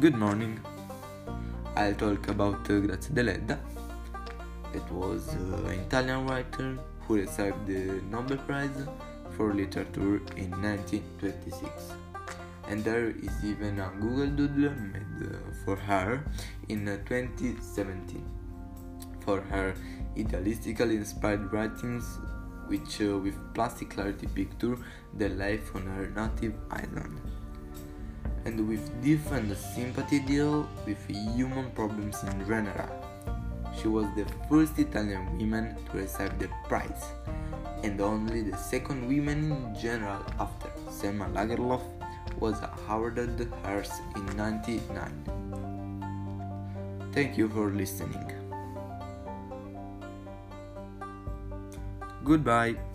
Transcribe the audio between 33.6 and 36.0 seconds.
She was the first Italian woman to